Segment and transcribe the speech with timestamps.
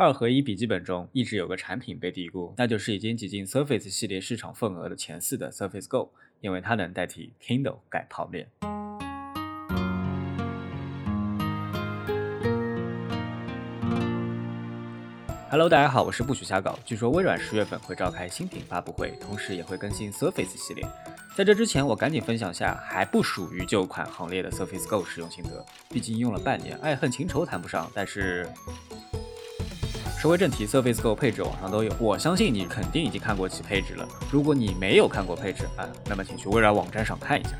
[0.00, 8.46] 二合一笔记本中一直有个产品被低估，那就是已经挤进 Surface 系列市场份额的前四的 Surface Go，因为它能代替 Kindle 盖泡面。
[15.50, 16.78] Hello，大家好，我是不许瞎搞。
[16.84, 20.86] 据说微软十月份会召开新品发布会，同时也会更新 Surface 系列。
[21.34, 25.66] 在这之前，我赶紧分享下还不属于旧款行列的 Surface Go 使用心得。
[25.88, 28.48] 毕竟用了半年，爱恨情仇谈不上，但是
[30.20, 34.04] 说回正题，Surface Go 配置网上都有，我相信你肯定已经看过其配置了。
[34.32, 37.50] 如果你没有看过配置啊，那么请去微软网站上看一下。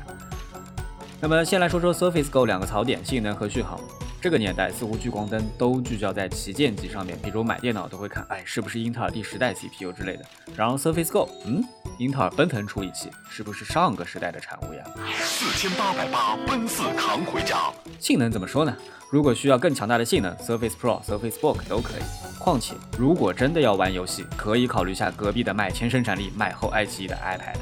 [1.21, 3.79] 那么先来说说 Surface Go 两个槽点：性能和续航。
[4.21, 10.25] 这个年代似乎聚光灯都聚焦在旗舰机上面，比如买电脑都会看，哎，是不是英特尔第十代 CPU 之类的。
[10.57, 11.63] 然后 Surface Go，嗯，
[11.97, 14.83] 英特尔奔腾处理器是不是上个时代的产物呀？
[15.21, 17.71] 四千八百八，奔四扛回家。
[17.97, 18.75] 性能怎么说呢？
[19.09, 22.01] 如果需要更强大的性能，Surface Pro、Surface Book 都可以。
[22.37, 27.55] 况且如果真的要玩游戏，可以考虑下隔壁的卖前生产力、卖后爱奇艺的 iPad。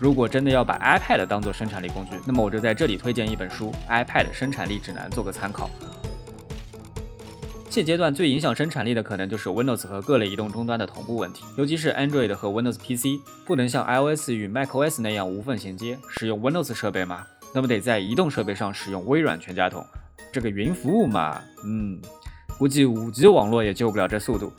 [0.00, 3.70] 如果真的要把 iPad 当做生产力工具，那么我就在这里推荐一本书
[4.04, 5.68] 《iPad 生产力指南》做个参考。
[7.68, 15.98] 现阶段最影响生产力的可能就是 Windows 和各类移动终端的同步问题，尤其是 Android 和 Windows PC 不能像 iOS 与 macOS 那样无缝衔接。
[16.08, 19.84] 使用 Windows 设备嘛，那么得在移动设备上使用微软全家桶。
[20.32, 22.00] 这个云服务嘛，嗯，
[22.58, 24.50] 估计 5G 网络也救不了这速度。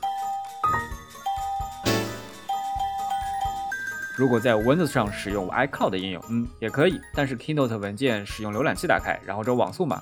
[4.22, 7.00] 如果在 Windows 上使用 iCloud 应用，嗯，也可以。
[7.12, 10.00] 但是 Keynote 文件使用浏览器打开，然后找网速嘛，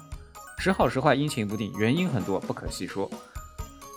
[0.59, 3.11] 时好时坏，阴晴不定，原因很多，不可细说。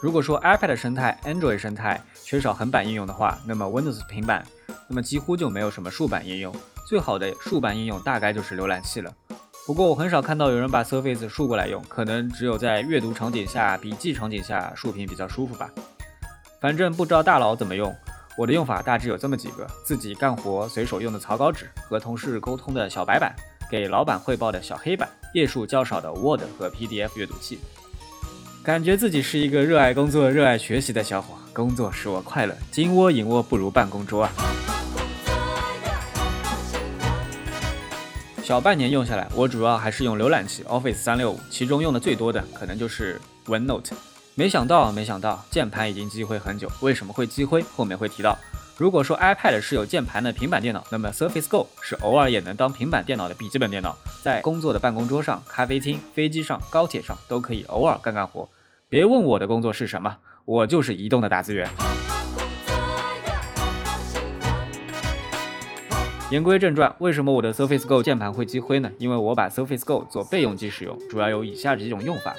[0.01, 4.47] 如果说 iPad 生态、Android 生态缺少横版应用的话，那么 Windows 平板，
[4.87, 6.55] 那么几乎就没有什么竖版应用。
[6.87, 9.13] 最好的竖版应用大概就是浏览器了。
[9.67, 15.69] 不过我很少看到有人把 Surface 竖过来用，可能只有在阅读场景下、笔记场景下竖屏比较舒服吧。
[16.61, 17.93] 反正不知道大佬怎么用。
[18.35, 23.35] 我的用法大致有这么几个：自己干活随手用的草稿纸，和同事沟通的小白板，
[23.69, 27.59] 给老板汇报的小黑板，页数较少的 Word 和 PDF 阅读器。
[28.63, 34.31] 感觉自己是一个热爱工作、热爱学习的小伙，工作使我快乐，金窝银窝不如办公桌啊！
[38.43, 43.91] 小半年用下来，我主要还是用浏览器 Office 三六五，其中用的最多的可能就是 OneNote。
[44.35, 46.67] 没想到，没想到，键盘已经积灰很久。
[46.81, 47.63] 为什么会积灰？
[47.75, 48.35] 后面会提到。
[48.79, 58.49] 如果说 iPad 是有键盘的平板电脑，那么 Surface Go 是偶尔也能当平板电脑的笔记本电脑，在工作的办公桌上、咖啡厅、飞机上、高铁上都可以偶尔干干活。
[58.89, 61.69] 别问我的工作是什么，我就是移动的打字员。
[66.31, 68.89] 言归正传，为什么我的 Surface Go 键盘会积灰呢？
[68.97, 72.35] 因为我把 Surface Go 做备用机使用，主要有以下几种用法。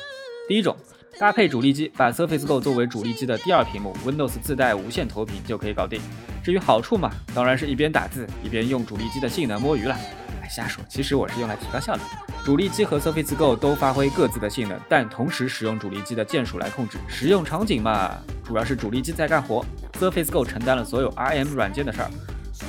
[0.49, 0.77] 第一种。
[1.19, 6.01] 搭配主力机，把 Surface Go 作为主力机的第二屏幕，Windows 自带无线投屏就可以搞定。
[6.43, 9.97] 至于好处嘛，当然是一边打字一边用主力机的性能摸鱼了。
[10.43, 12.01] 哎，瞎说，其实我是用来提高效率。
[12.45, 16.99] 主力机和 Surface Go 都发挥各自的性能，但同时使用主力机的键鼠来控制。
[17.09, 19.65] 使用场景嘛，主要是主力机在干活
[19.99, 22.11] ，Surface Go 承担了所有 RM 软件的事儿。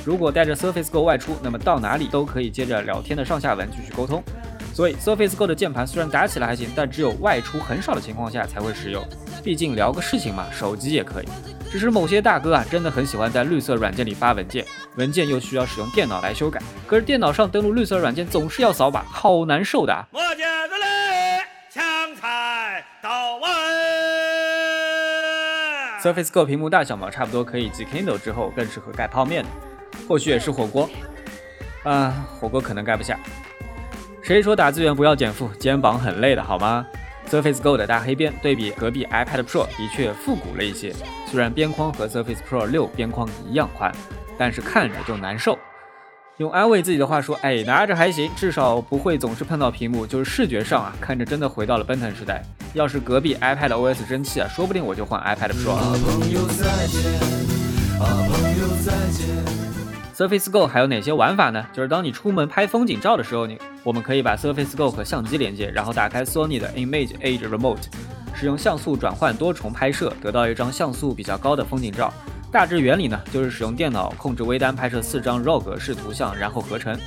[0.04, 4.22] 如果带着 Surface Go 外出，那么到哪里都可以接着聊天的上下文继续沟通。
[4.76, 9.02] 所以 Surface Go 的键盘虽然打起来还行，但只有外出很少的情况下才会使用。
[9.42, 11.28] 毕竟聊个事情嘛，手机也可以。
[11.70, 14.62] 只是某些大哥啊，真的很喜欢在绿色软件里发文件，
[14.96, 16.60] 文件又需要使用电脑来修改。
[16.86, 20.08] 可是电脑上登录绿色软件总是要扫码，好难受的。
[20.12, 23.48] 我家的嘞，抢菜到位。
[26.02, 29.48] Surface Go 屏幕大小嘛，差不多可以继 Kindle 之后更适合盖泡面的，
[30.06, 30.86] 或许也是火锅。
[31.82, 33.18] 啊，火锅可能盖不下。
[34.26, 35.48] 谁说打字员不要减负？
[35.56, 36.84] 肩膀很累的好吗
[37.30, 40.92] ？Surface Go 的大黑边对比隔壁 iPad Pro 的确复古了一些，
[41.30, 43.94] 虽然边框和 Surface Pro 六边框一样宽，
[44.36, 45.56] 但是看着就难受。
[46.38, 52.42] 用安慰自己的话说，哎，拿着还行，至少不会总是碰到屏幕，就是视觉上啊，看着真的回到了奔腾时代。
[52.74, 55.96] 要是隔壁 iPad OS 争气啊，说不定我就换 iPad Pro 了。
[60.16, 61.66] Surface Go 还有哪些玩法呢？
[61.74, 67.82] 就是当你出门拍风景照的时候，你我们可以把 Surface Go 和相机连接，然后打开 Sony 的 Image Age Remote，
[68.34, 72.10] 使用像素转换多重拍摄，得到一张像素比较高的风景照。
[72.50, 76.98] 大致原理呢，就是使用电脑控制微单拍摄四张 RAW 格式图像，然后合成。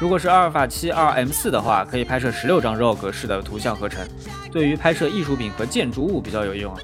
[0.00, 4.08] 如果是阿尔法七二 M 四的话，可以拍摄十六张 RAW 格式的图像合成，
[4.50, 6.74] 对于拍摄艺术品和建筑物比较有用。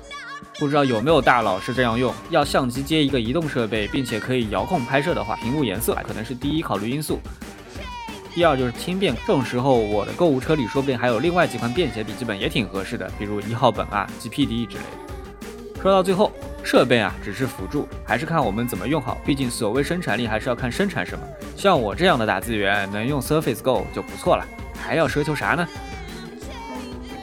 [0.58, 2.14] 不知道有没有大佬是这样用？
[2.30, 7.18] 要相机接一个移动设备，并且可以遥控拍摄的话，屏幕颜色可能是第一考虑因素。
[8.32, 15.82] 第二就是轻便，这种时候我的购物车里说不定还有另外几款便携笔记本也挺合适的，比如一号本啊、GPD 之类的。
[15.82, 19.18] 说到最后，设备啊只是辅助，还是看我们怎么用好。
[19.24, 21.24] 毕竟所谓生产力还是要看生产什么。
[21.56, 24.44] 像我这样的打字员，能用 Surface Go 就不错了，
[24.82, 25.68] 还要奢求啥呢？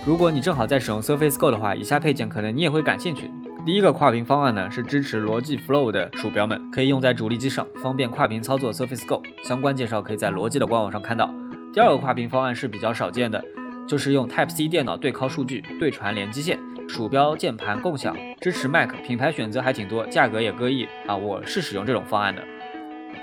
[0.03, 3.30] 如果你正好在使用 Surface Go 的话，以下配件可能你也会感兴趣。
[3.63, 9.21] 第一个跨屏方案呢是支持罗技 Flow 的鼠标们，可以用在主力机上，方便跨屏操作 Surface Go。
[9.44, 11.31] 相关介绍可以在罗技的官网上看到。
[11.71, 13.45] 第二个跨屏方案是比较少见的，
[13.88, 16.57] 就是用 Type C 电脑对拷数据、对传连接线。
[16.89, 21.15] 鼠标、键盘共享，支持 Mac，品牌选择还挺多，价格也各异啊。
[21.15, 22.42] 我是使用这种方案的。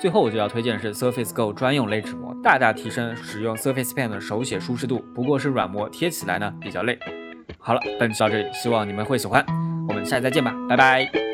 [0.01, 5.05] 最后我就要推荐是 Surface Go 专用类纸膜，大大提升使用 Surface Pen 的手写舒适度。
[5.15, 6.99] 不过是软膜，贴起来呢比较累。
[7.59, 9.45] 好了，本期到这里，希望你们会喜欢，
[9.89, 11.28] 我们下期再见吧，拜拜。